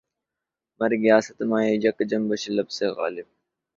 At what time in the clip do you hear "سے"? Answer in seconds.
2.77-2.85